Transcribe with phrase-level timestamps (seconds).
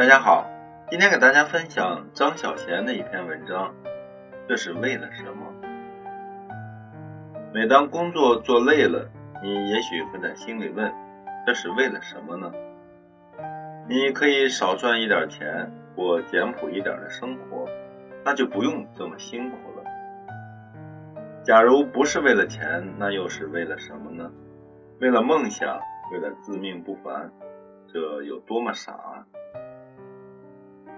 [0.00, 0.48] 大家好，
[0.88, 3.74] 今天给大家分享张小娴的一篇文章。
[4.48, 5.46] 这是为了什么？
[7.52, 9.10] 每当工作做累了，
[9.42, 10.90] 你也许会在心里问：
[11.46, 12.50] 这是为了什么呢？
[13.90, 17.68] 你可以少赚一点钱，过简朴一点的生活，
[18.24, 19.84] 那就不用这么辛苦了。
[21.44, 24.32] 假如不是为了钱，那又是为了什么呢？
[24.98, 25.78] 为了梦想，
[26.10, 27.30] 为了自命不凡，
[27.92, 29.26] 这有多么傻啊！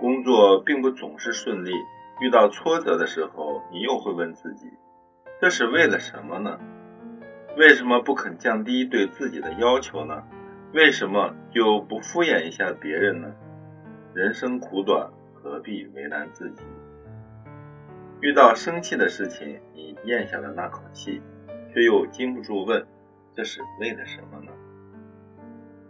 [0.03, 1.71] 工作并不总是顺利，
[2.21, 4.67] 遇到挫折的时候，你又会问自己：
[5.41, 6.59] 这是为了什么呢？
[7.57, 10.25] 为什么不肯降低对自己的要求呢？
[10.75, 13.33] 为什么就不敷衍一下别人呢？
[14.13, 16.65] 人生苦短，何必为难自己？
[18.21, 21.23] 遇到生气的事情，你咽下了那口气，
[21.73, 22.85] 却又禁不住问：
[23.37, 24.51] 这是为了什么呢？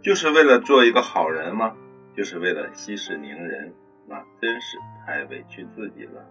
[0.03, 1.75] 就是为了做一个好人吗？
[2.15, 3.73] 就是为了息事宁人？
[4.07, 6.23] 那真是太委屈自己了。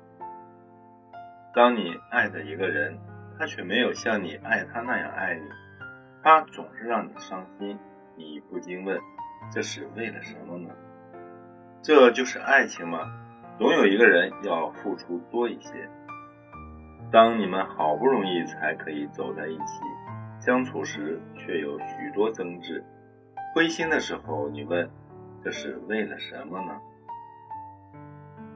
[1.54, 2.98] 当你爱的一个人，
[3.38, 5.42] 他却没有像你爱他那样爱你，
[6.22, 7.78] 他总是让你伤心，
[8.16, 8.98] 你不禁问：
[9.50, 10.70] 这是为了什么呢？
[11.82, 13.00] 这就是爱情吗？
[13.58, 15.88] 总有一个人要付出多一些。
[17.10, 19.82] 当你们好不容易才可以走在一起，
[20.40, 22.82] 相处时却有许多争执，
[23.54, 24.88] 灰心的时候，你问：
[25.44, 26.80] 这是为了什么呢？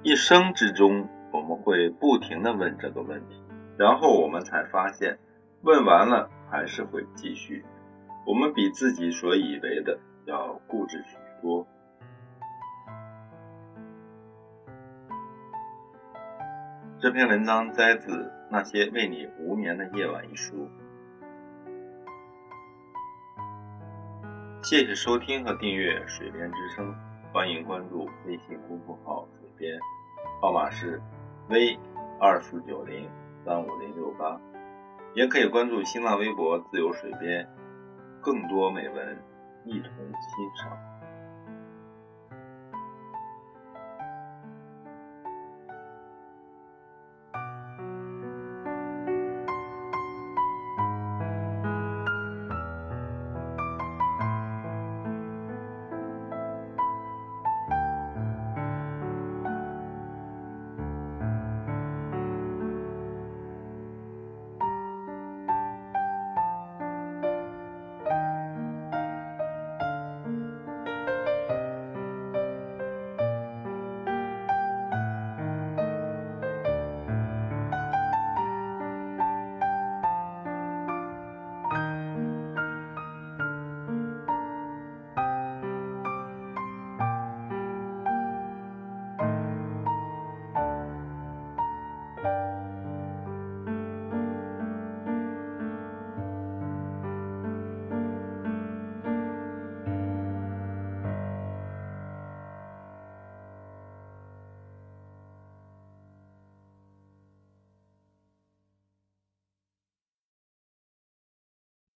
[0.06, 3.42] 一生之中，我们会不停的问这个问题，
[3.76, 5.18] 然后我们才发现，
[5.62, 7.64] 问完了还是会继续。
[8.24, 11.66] 我们比自己所以为的要固执许多。
[17.00, 18.12] 这篇文章摘自
[18.48, 20.70] 《那些为你无眠的夜晚》一书。
[24.62, 26.94] 谢谢收听和订阅《水边之声》，
[27.32, 29.26] 欢迎关注微信公众号
[29.58, 29.78] “编”。
[30.40, 31.00] 号码是
[31.48, 31.78] V
[32.20, 33.08] 二四九零
[33.44, 34.40] 三五零六八，
[35.14, 37.48] 也可以关注新浪微博自由水边，
[38.20, 39.18] 更多美文
[39.64, 40.95] 一同欣赏。